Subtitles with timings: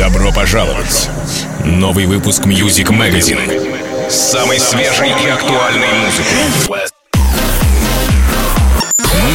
[0.00, 1.10] Добро пожаловать!
[1.62, 6.38] Новый выпуск Music Magazine с самой свежей и актуальной музыкой.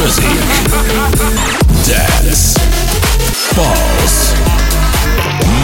[0.02, 0.24] Music,
[1.86, 2.58] Dance,
[3.52, 4.34] Pulse,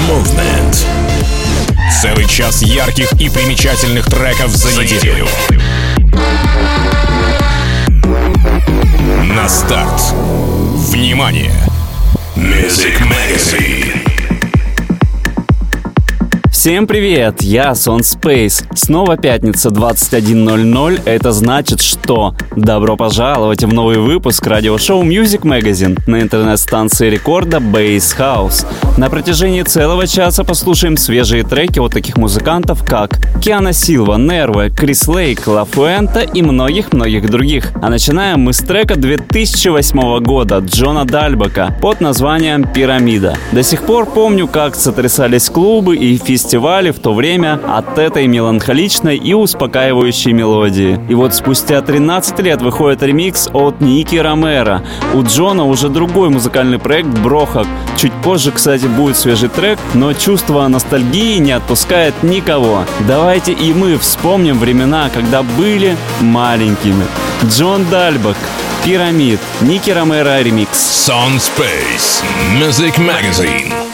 [0.09, 0.87] Movement.
[2.00, 5.27] Целый час ярких и примечательных треков за неделю.
[9.34, 10.00] На старт.
[10.93, 11.53] Внимание!
[12.37, 13.91] Music Magazine.
[16.62, 18.65] Всем привет, я Сон Space.
[18.77, 21.01] Снова пятница 21.00.
[21.07, 28.17] Это значит, что добро пожаловать в новый выпуск радиошоу Music Magazine на интернет-станции рекорда Base
[28.17, 28.65] House.
[28.97, 35.09] На протяжении целого часа послушаем свежие треки от таких музыкантов, как Киана Силва, Нерве, Крис
[35.09, 37.73] Лейк, Ла Фуэнта и многих-многих других.
[37.83, 43.37] А начинаем мы с трека 2008 года Джона Дальбака под названием «Пирамида».
[43.51, 48.27] До сих пор помню, как сотрясались клубы и фестивали фестивале в то время от этой
[48.27, 51.00] меланхоличной и успокаивающей мелодии.
[51.08, 54.84] И вот спустя 13 лет выходит ремикс от Ники Ромеро.
[55.14, 57.67] У Джона уже другой музыкальный проект «Брохак».
[57.97, 62.84] Чуть позже, кстати, будет свежий трек, но чувство ностальгии не отпускает никого.
[63.08, 67.06] Давайте и мы вспомним времена, когда были маленькими.
[67.47, 68.36] Джон Дальбак,
[68.84, 71.08] Пирамид, Ники Ромеро ремикс.
[71.08, 72.23] Sound Space
[72.61, 73.92] Music Magazine.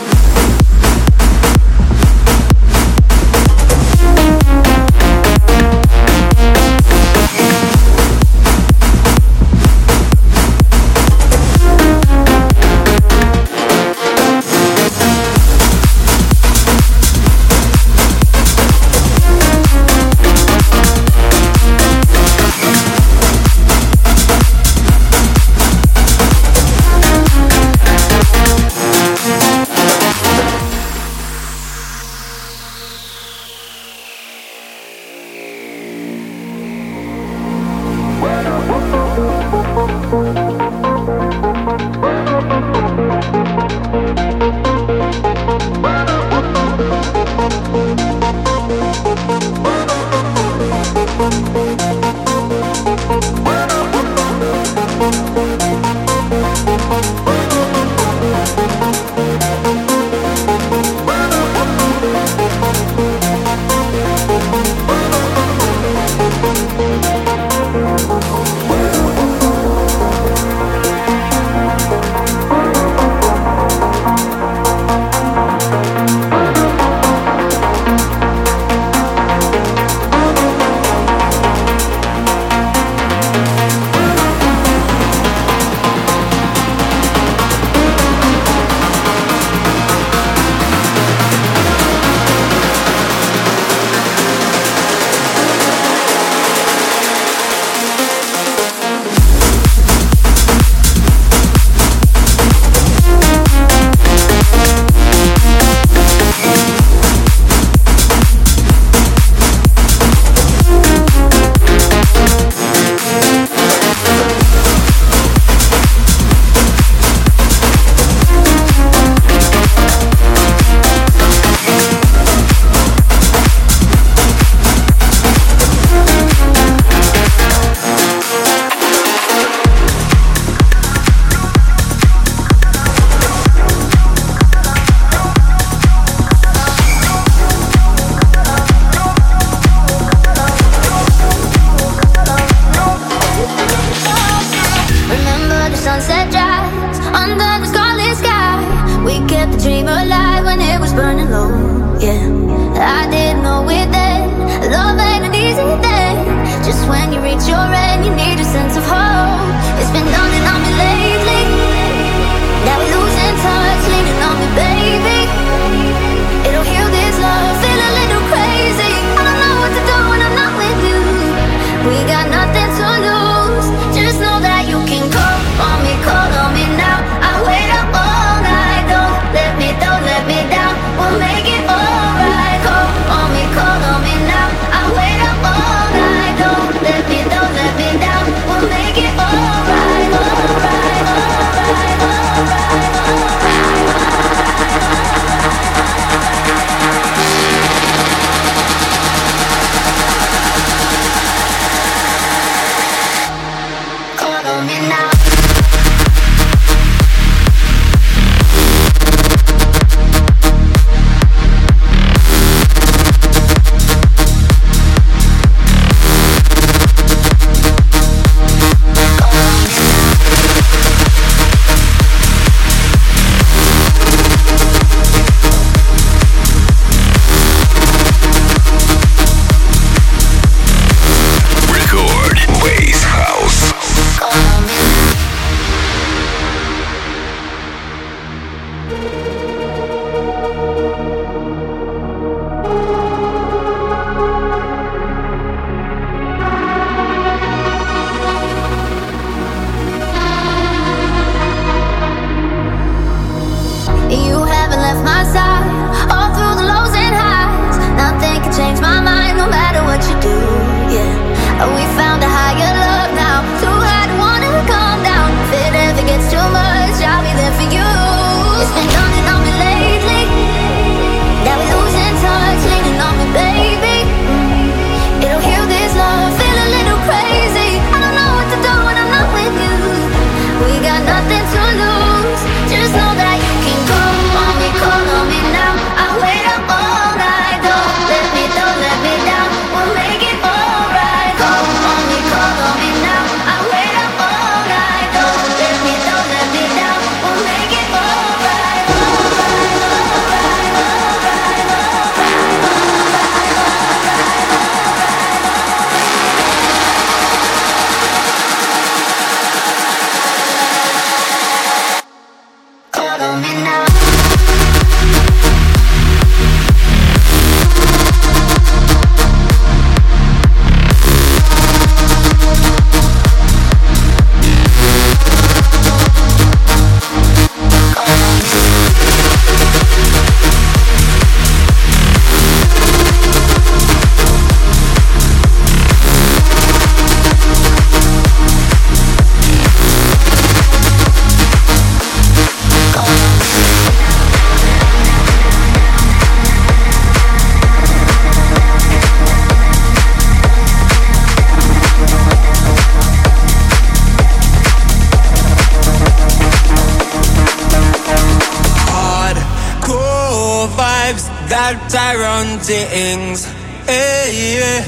[362.69, 363.47] Run things.
[363.87, 364.83] Hey, yeah.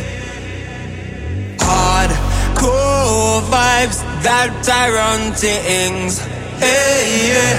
[1.56, 6.20] Hardcore vibes that I run things.
[6.60, 7.56] Hey, yeah.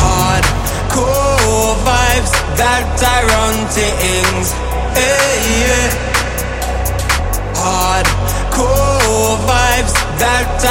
[0.00, 4.52] Hardcore vibes that I run things.
[4.98, 5.90] Hey, yeah.
[7.54, 10.62] Hardcore vibes that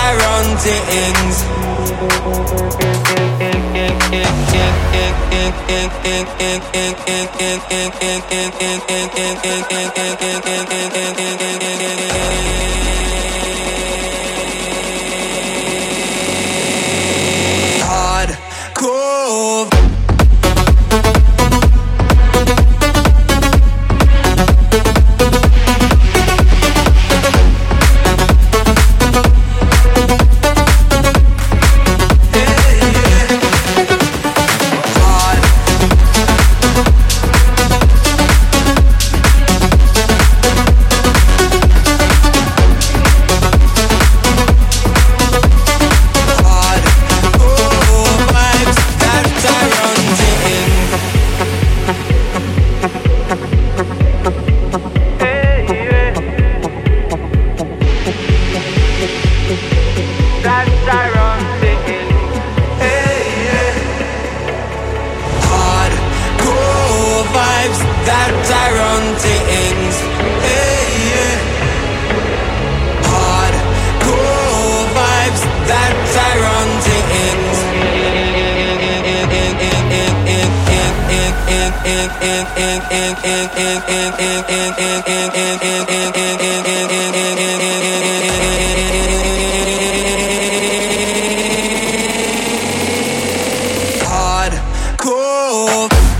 [17.83, 18.37] Hard
[18.75, 19.90] cool.
[95.53, 96.10] Oh.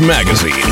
[0.00, 0.69] Magazine.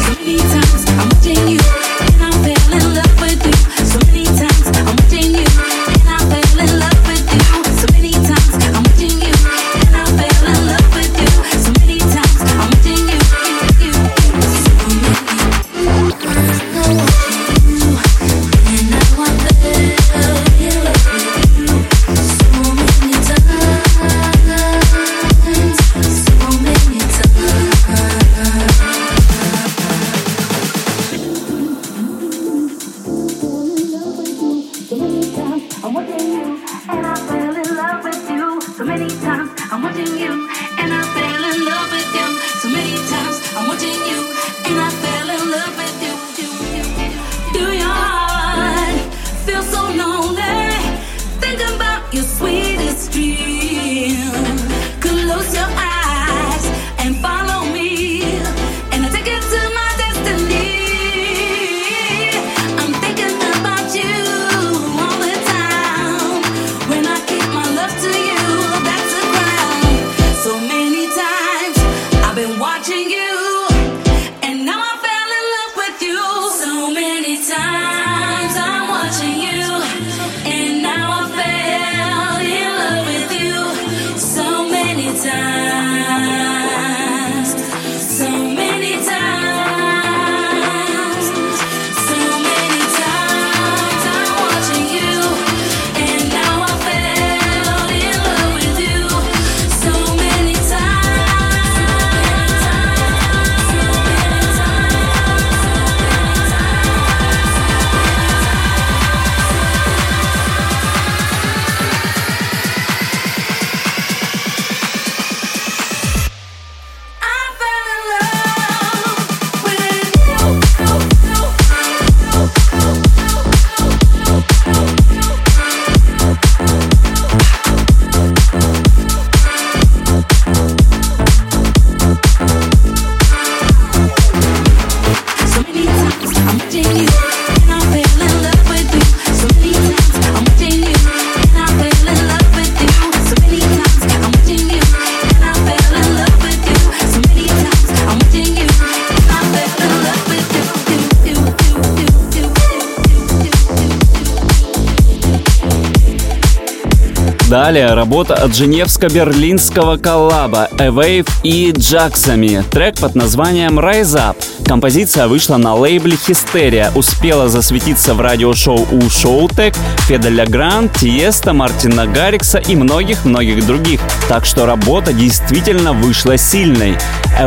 [158.09, 162.65] Работа от женевско-берлинского коллаба A и Джаксами.
[162.71, 164.37] Трек под названием Rise Up.
[164.67, 169.75] Композиция вышла на лейбле Хистерия, успела засветиться в радиошоу у Шоутек,
[170.07, 174.00] Феделя Грант, Тиеста, Мартина Гаррикса и многих-многих других.
[174.27, 176.97] Так что работа действительно вышла сильной.
[177.38, 177.47] A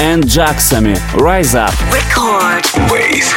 [0.00, 0.98] and Jacksami.
[1.14, 1.72] Rise Up.
[1.92, 2.64] Record.
[2.90, 3.30] Bass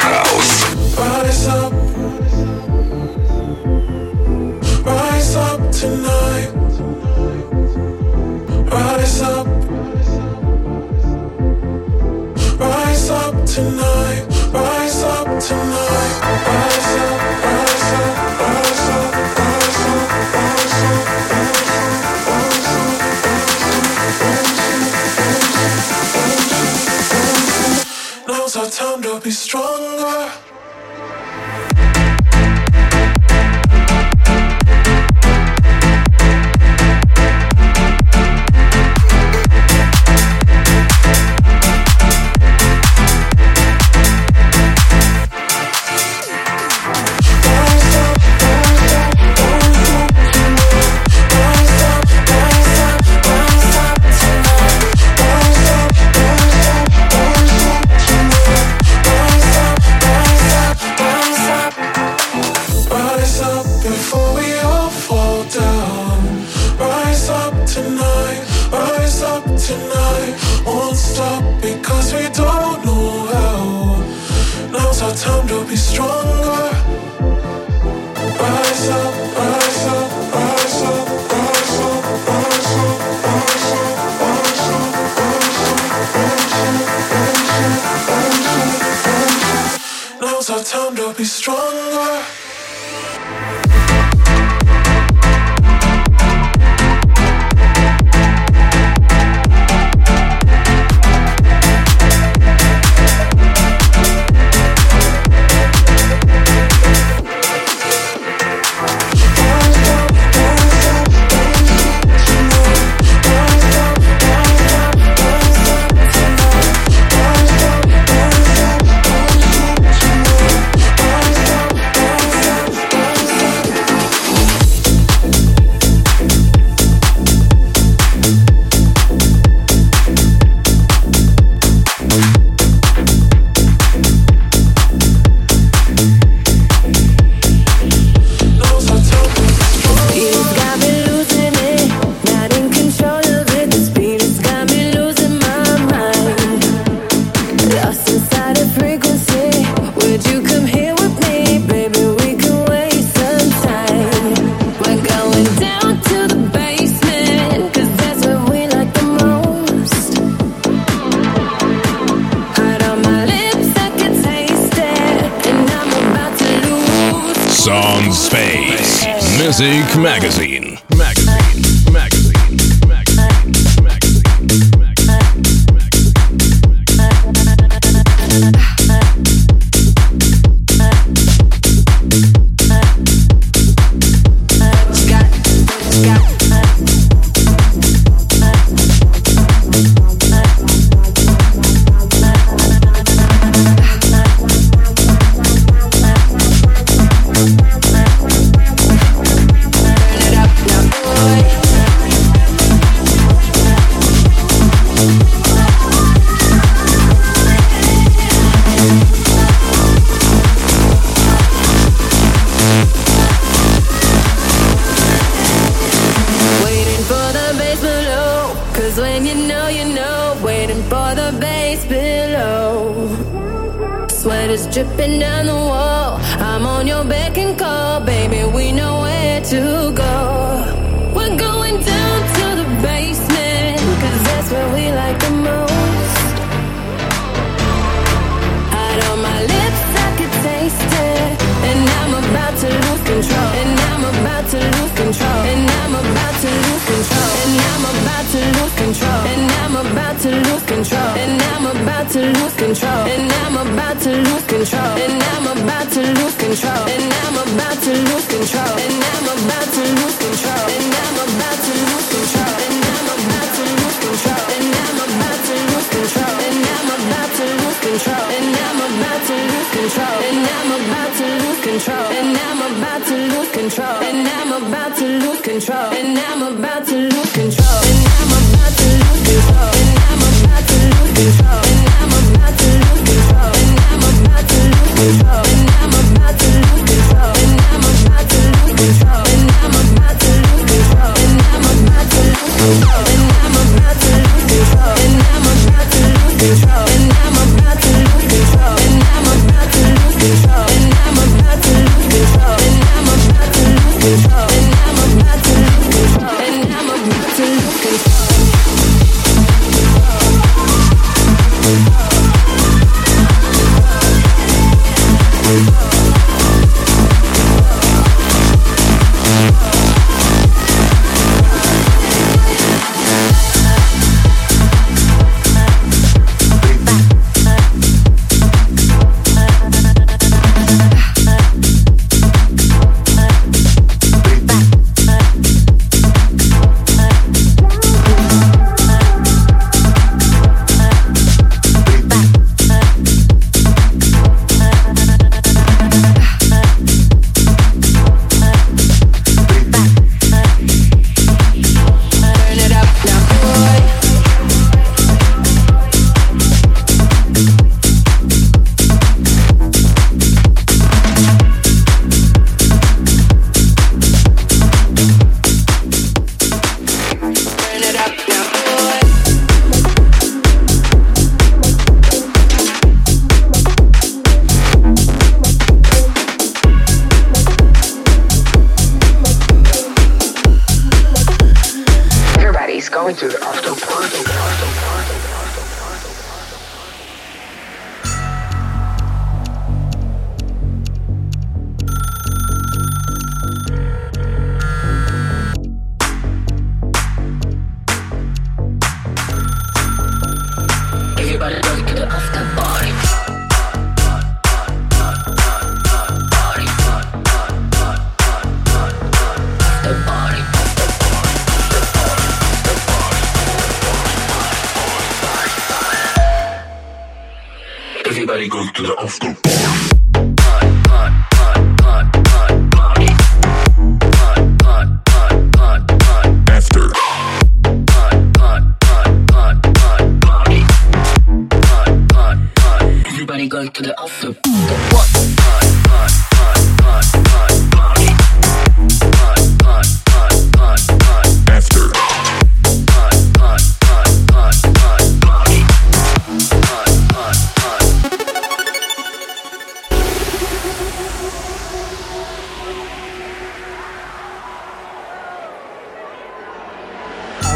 [252.32, 253.04] lose control.
[253.14, 254.94] And I'm about to lose control.
[255.04, 256.84] And I'm about to lose control.
[256.94, 258.74] And I'm about to lose control.
[258.84, 260.64] And I'm about to lose control.
[260.74, 262.54] And I'm about to lose control.
[262.64, 264.44] And I'm about to lose control.
[264.54, 266.34] And I'm about to lose control.
[266.44, 268.24] And I'm about to lose control.
[268.34, 270.18] And I'm about to lose control.
[270.24, 272.08] And I'm about to lose control.
[272.14, 273.98] And I'm about to lose control.
[274.04, 275.88] And I'm about to lose control.
[275.98, 277.82] And I'm about to lose control.
[277.84, 279.72] And I'm about to lose control.
[279.74, 281.73] And I'm about to lose control.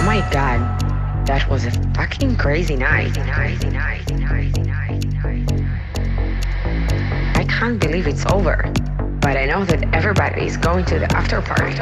[0.09, 0.59] my god,
[1.27, 3.13] that was a fucking crazy night.
[7.37, 8.73] I can't believe it's over,
[9.21, 11.77] but I know that everybody is going to the after party.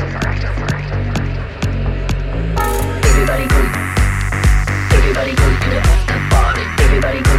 [3.07, 3.63] Everybody go,
[4.91, 6.63] everybody go to the after party.
[6.83, 7.37] Everybody go,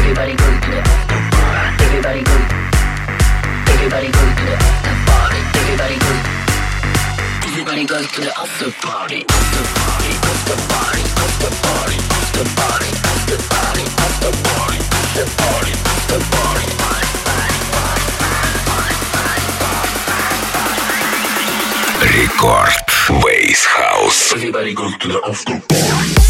[0.00, 1.84] everybody go to the after party.
[1.84, 2.36] Everybody go,
[3.68, 5.36] everybody go to the after party.
[5.60, 6.31] Everybody go.
[7.62, 13.38] Everybody goes to the after party, after party, after party, after party, after party, after
[13.46, 18.02] party, after party, after party, after party,
[22.16, 22.86] Рекорд
[23.22, 24.32] Бейс Хаус.
[24.34, 26.21] Everybody goes to the after party.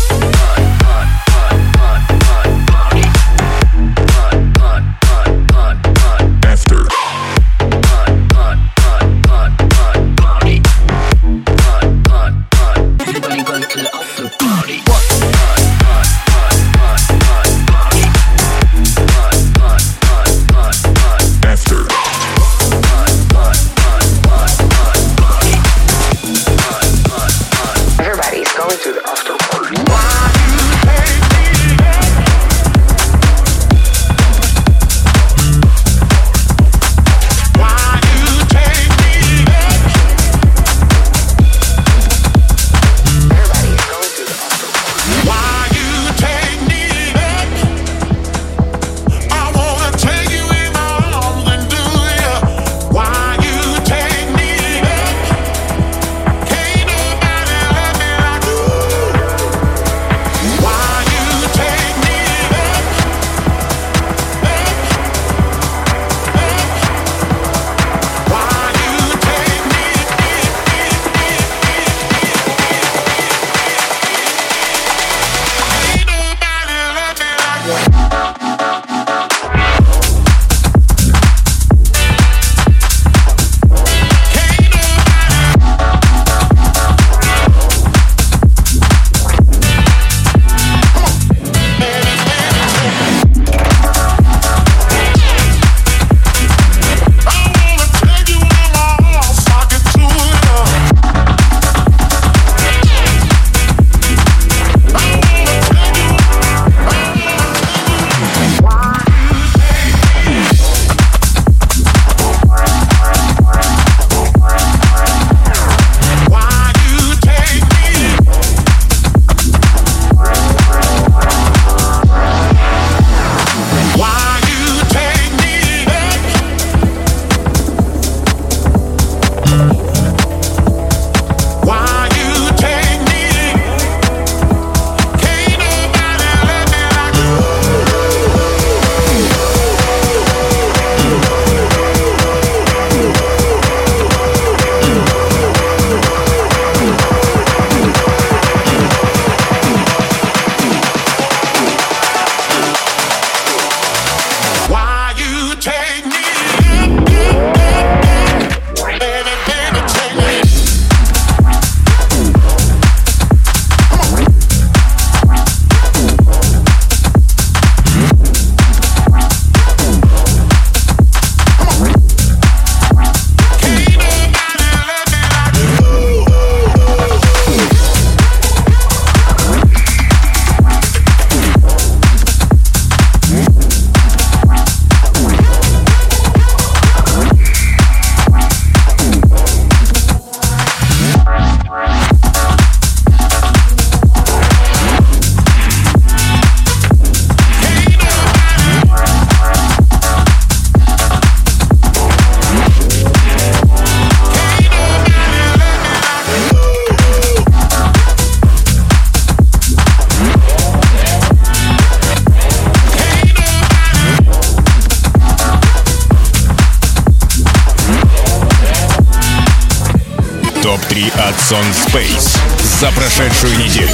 [221.53, 222.39] Сон Space
[222.81, 223.91] за прошедшую неделю.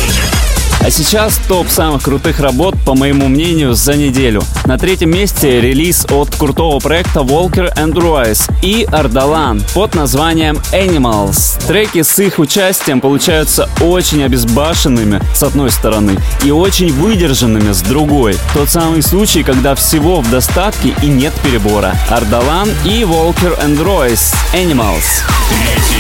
[0.81, 4.45] А сейчас топ самых крутых работ, по моему мнению, за неделю.
[4.65, 11.61] На третьем месте релиз от крутого проекта Walker and Royce и Ардалан под названием Animals.
[11.67, 18.37] Треки с их участием получаются очень обезбашенными с одной стороны и очень выдержанными с другой.
[18.55, 21.97] Тот самый случай, когда всего в достатке и нет перебора.
[22.09, 25.25] Ардалан и Walker and Royce Animals.
[25.49, 25.98] Третье.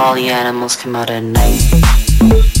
[0.00, 2.59] All the animals come out at night.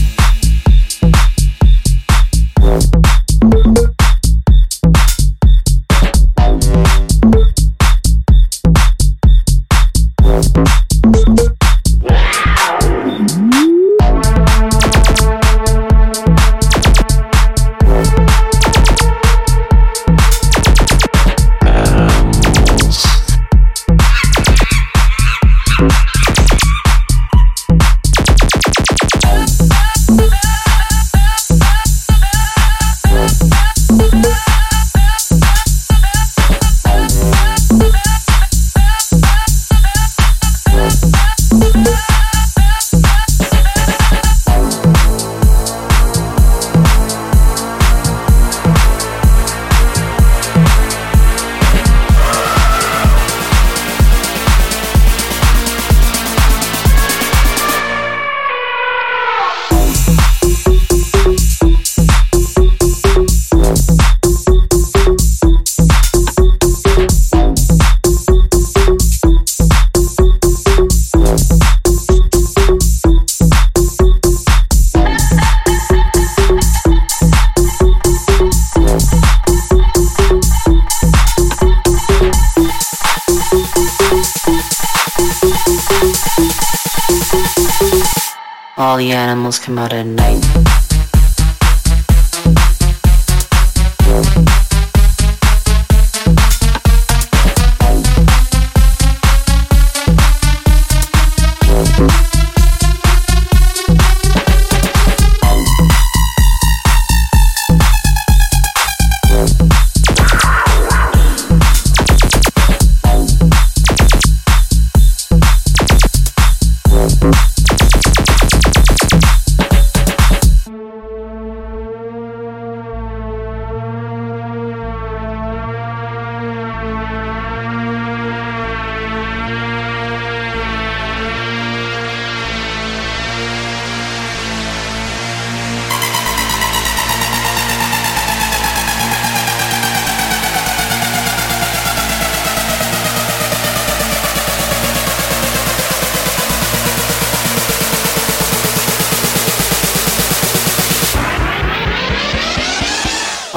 [89.00, 90.79] The animals come out at night.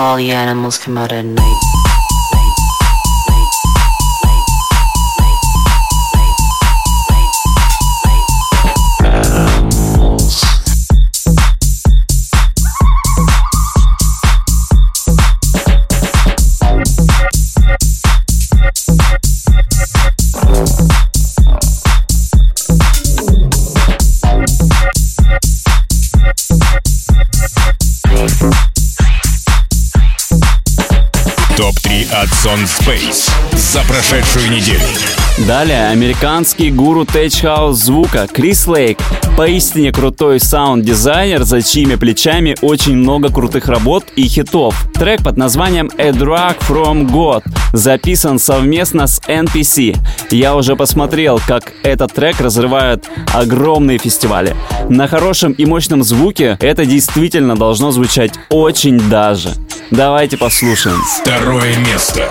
[0.04, 1.73] All the animals come out at night.
[32.54, 34.84] Сон Space за прошедшую неделю.
[35.48, 39.00] Далее американский гуру tech house звука Chris Lake.
[39.36, 44.88] Поистине крутой саунд-дизайнер, за чьими плечами очень много крутых работ и хитов.
[44.94, 49.98] Трек под названием A Drug From God записан совместно с NPC.
[50.30, 54.56] Я уже посмотрел, как этот трек разрывает огромные фестивали.
[54.90, 59.54] На хорошем и мощном звуке это действительно должно звучать очень даже.
[59.94, 60.98] Давайте послушаем.
[61.22, 62.28] Второе место.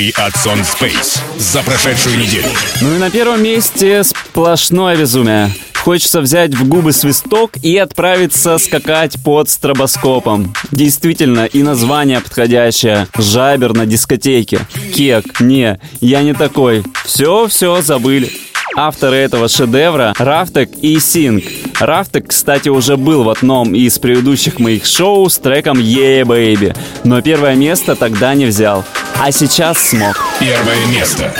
[0.00, 2.48] Топ-3 от Сон Space за прошедшую неделю.
[2.80, 5.50] Ну и на первом месте сплошное безумие.
[5.74, 10.54] Хочется взять в губы свисток и отправиться скакать под стробоскопом.
[10.70, 13.08] Действительно, и название подходящее.
[13.16, 14.60] Жабер на дискотеке.
[14.94, 15.40] Кек.
[15.40, 16.84] Не, я не такой.
[17.04, 18.30] Все-все забыли.
[18.82, 21.44] Авторы этого шедевра— Рафтек и Синг.
[21.78, 27.20] Рафтек, кстати, уже был в одном из предыдущих моих шоу с треком «Yeah, Baby», но
[27.20, 28.82] первое место тогда не взял.
[29.18, 30.18] А сейчас смог.
[30.38, 31.30] Первое место.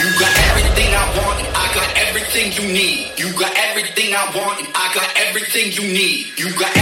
[6.37, 6.79] You got everything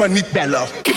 [0.00, 0.89] man that love.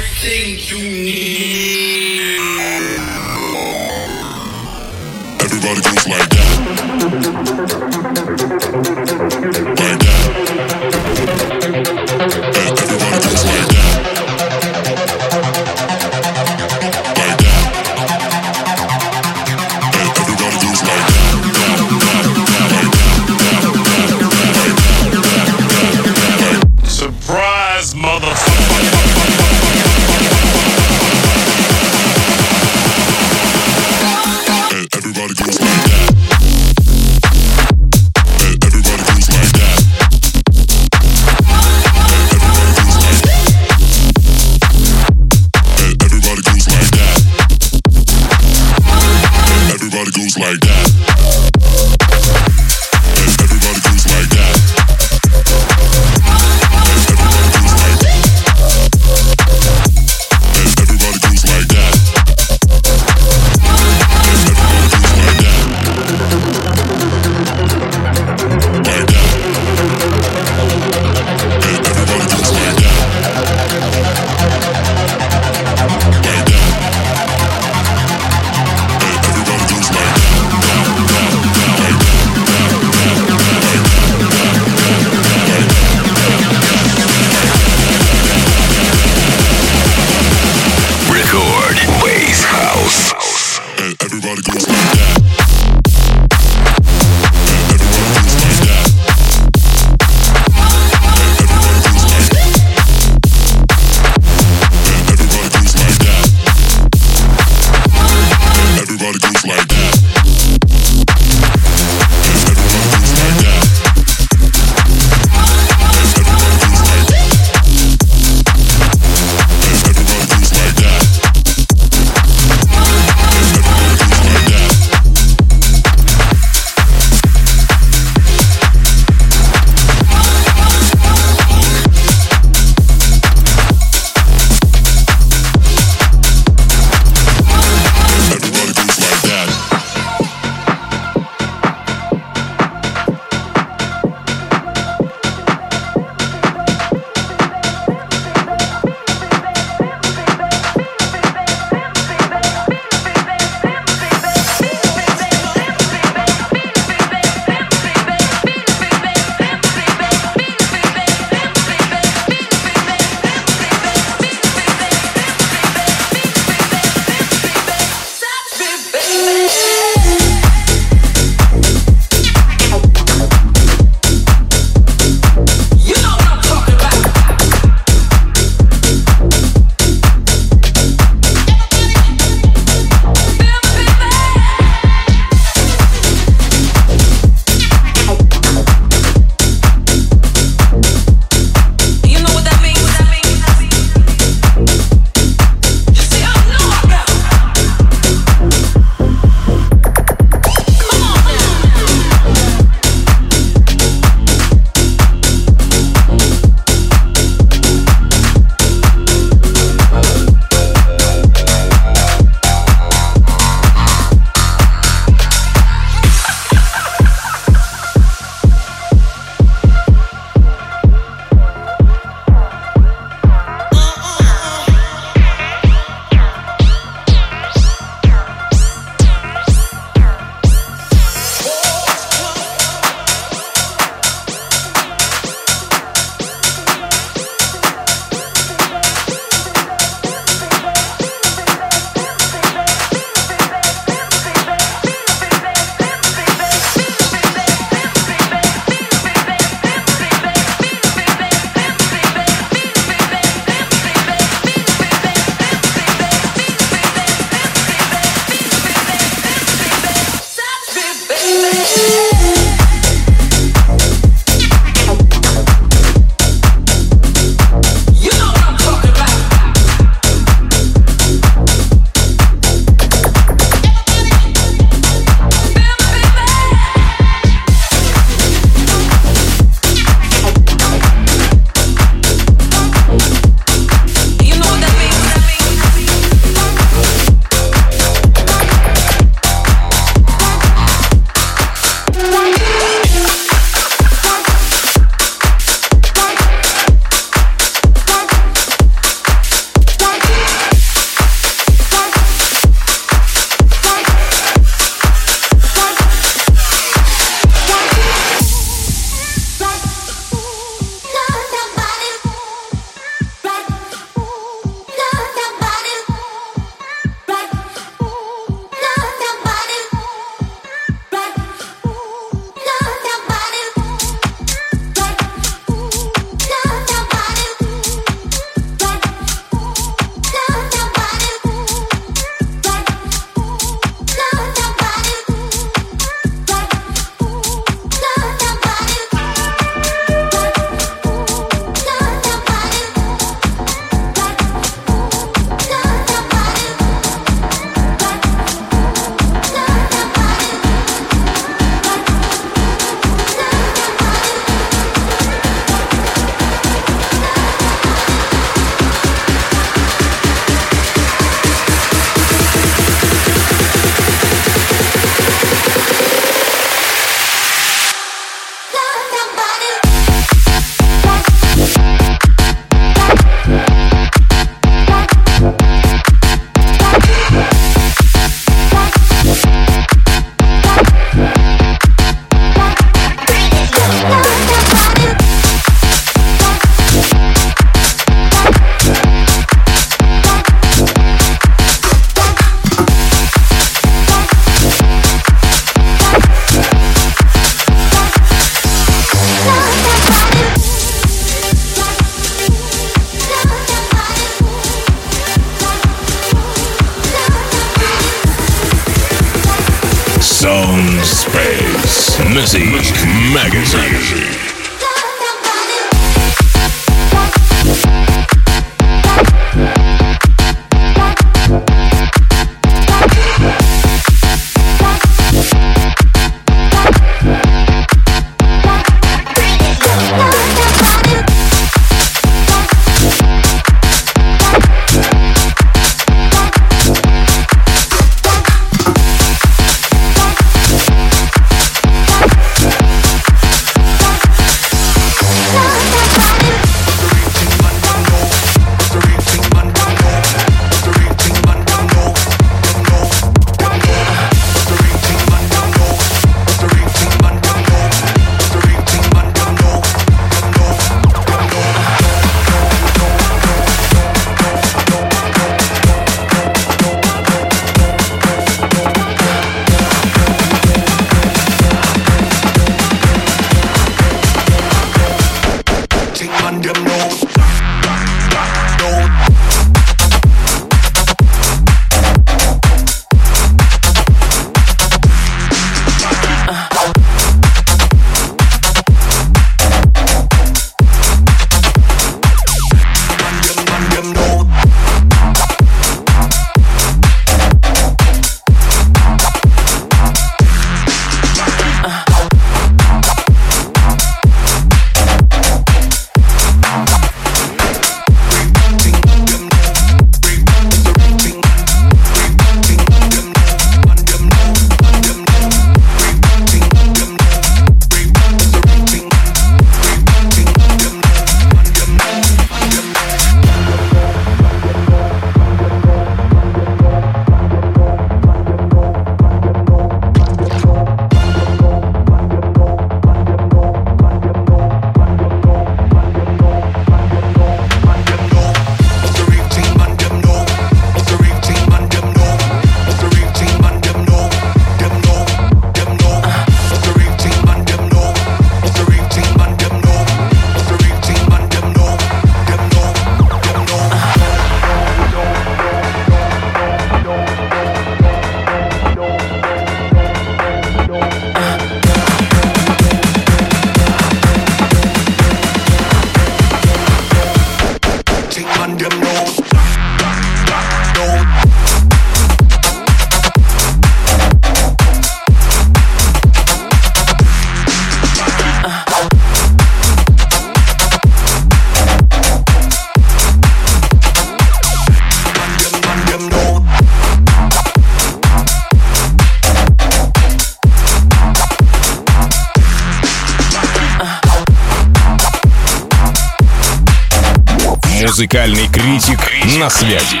[598.12, 598.98] Музыкальный критик
[599.38, 600.00] на связи.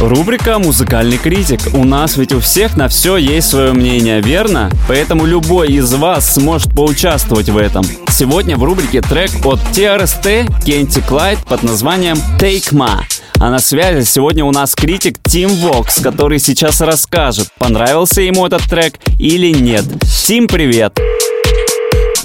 [0.00, 1.58] Рубрика «Музыкальный критик».
[1.72, 4.70] У нас ведь у всех на все есть свое мнение, верно?
[4.86, 7.84] Поэтому любой из вас сможет поучаствовать в этом.
[8.08, 13.00] Сегодня в рубрике трек от TRST Кенти Клайд под названием «Take Ma».
[13.40, 18.62] А на связи сегодня у нас критик Тим Вокс, который сейчас расскажет, понравился ему этот
[18.62, 19.84] трек или нет.
[20.24, 20.92] Тим, привет!
[20.94, 21.19] Привет!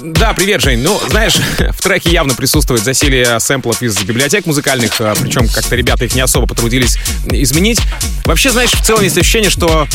[0.00, 0.80] Да, привет, Жень.
[0.80, 6.04] Ну, знаешь, в треке явно присутствует засилие сэмплов из библиотек музыкальных, а, причем как-то ребята
[6.04, 6.98] их не особо потрудились
[7.30, 7.80] изменить.
[8.24, 9.88] Вообще, знаешь, в целом есть ощущение, что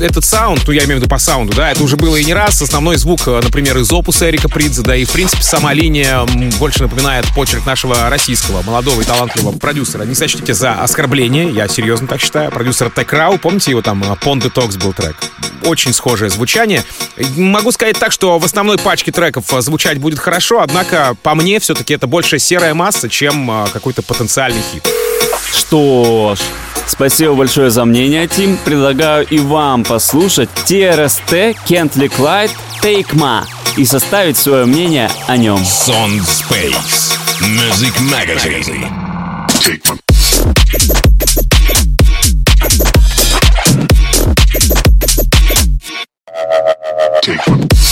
[0.00, 2.34] этот саунд, ну я имею в виду по саунду, да, это уже было и не
[2.34, 2.60] раз.
[2.60, 6.24] Основной звук, э, например, из опуса Эрика Придзе, да, и в принципе сама линия
[6.58, 10.04] больше напоминает почерк нашего российского молодого и талантливого продюсера.
[10.04, 12.50] Не сочтите за оскорбление, я серьезно так считаю.
[12.50, 15.16] Продюсера Tech Rau, помните его там, Pond Detox был трек?
[15.64, 16.84] Очень схожее звучание.
[17.36, 21.60] Могу сказать так, что в основной пачке треков э, звучать будет хорошо, однако по мне
[21.60, 24.86] все-таки это больше серая масса, чем э, какой-то потенциальный хит.
[25.52, 26.40] Что ж,
[26.86, 28.58] Спасибо большое за мнение, Тим.
[28.58, 32.50] Предлагаю и вам послушать TRST Кентли Клайд
[32.82, 33.44] Take Ma
[33.76, 35.58] и составить свое мнение о нем.
[35.58, 38.86] Sound Space Music Magazine.
[39.60, 39.82] Take
[47.22, 47.83] Take Come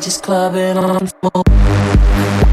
[0.00, 2.49] just clubbing on the floor.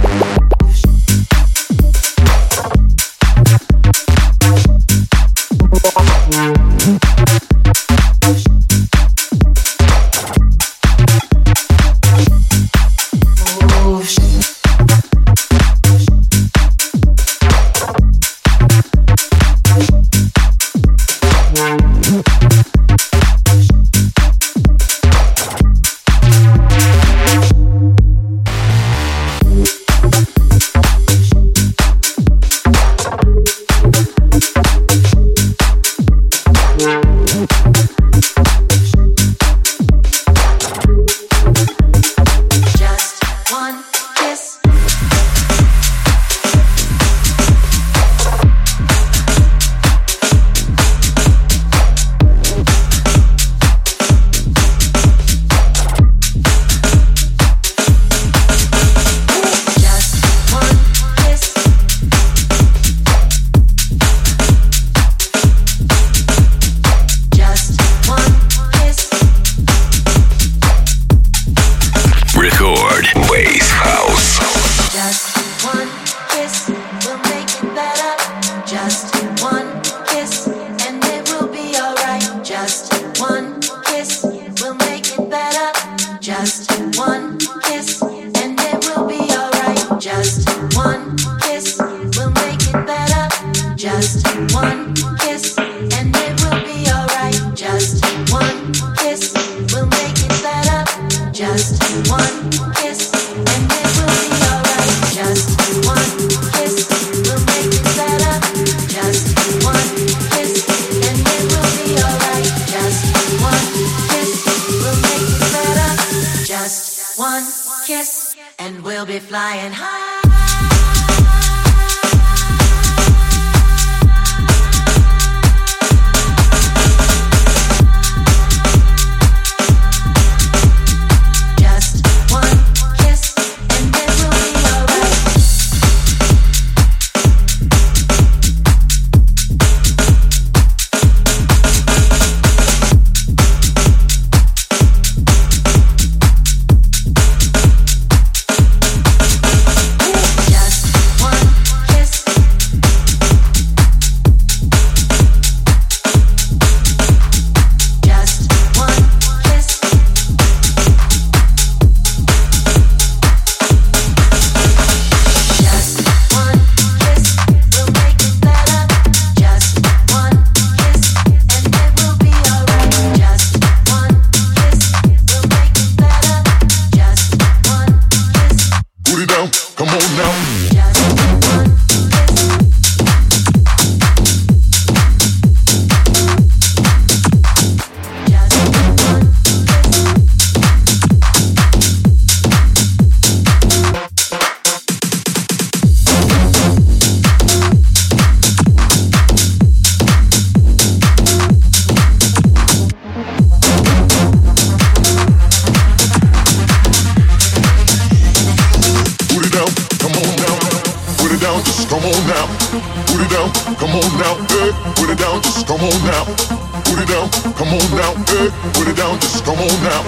[219.88, 220.04] now,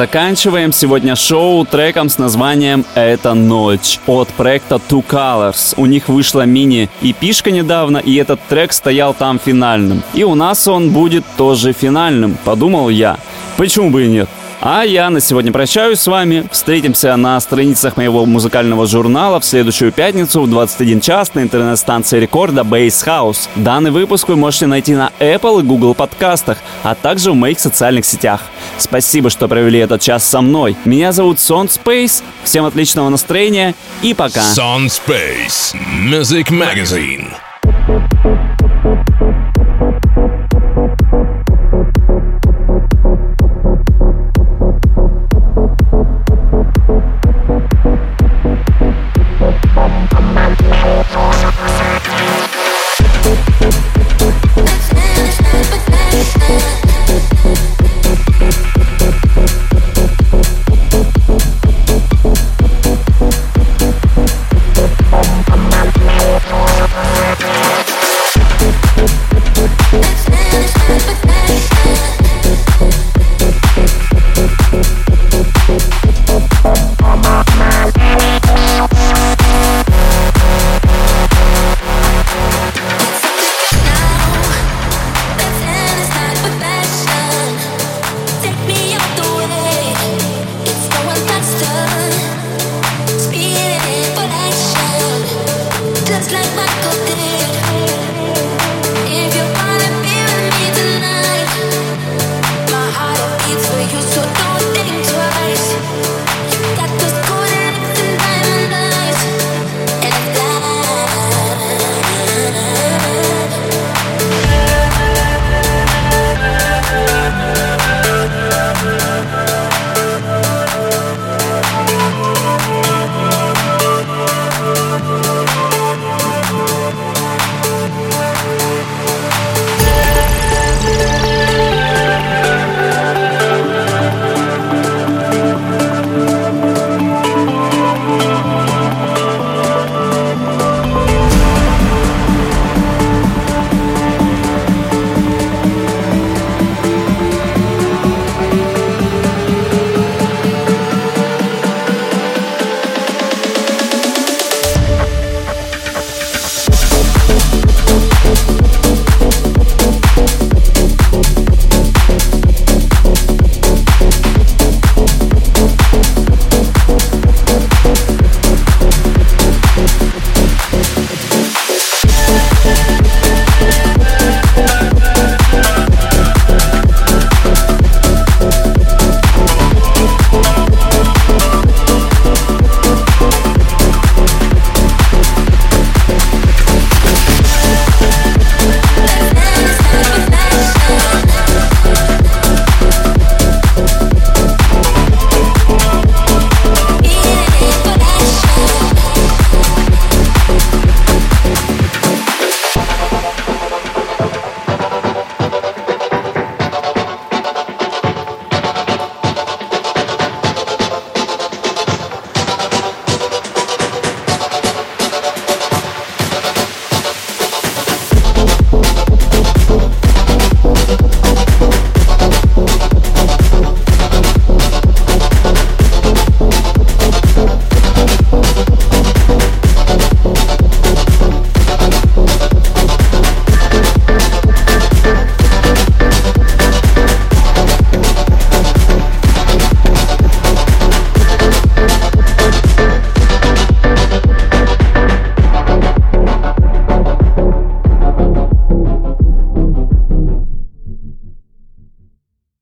[0.05, 5.73] Заканчиваем сегодня шоу треком с названием «Это ночь» от проекта Two Colors.
[5.79, 10.03] У них вышла мини-эпишка недавно, и этот трек стоял там финальным.
[10.13, 13.17] И у нас он будет тоже финальным, подумал я.
[13.57, 14.29] Почему бы и нет?
[14.67, 16.49] А я на сегодня прощаюсь с вами.
[16.51, 22.63] Встретимся на страницах моего музыкального журнала в следующую пятницу в 21 час на интернет-станции рекорда
[22.63, 23.51] Base House.
[23.57, 28.07] Данный выпуск вы можете найти на Apple и Google подкастах, а также в моих социальных
[28.07, 28.41] сетях.
[28.79, 30.79] Спасибо, что провели этот час со мной.
[30.87, 32.23] Меня зовут Сон Space.
[32.43, 34.41] Всем отличного настроения и пока.
[34.41, 35.77] Sun Space
[36.09, 37.35] Music Magazine.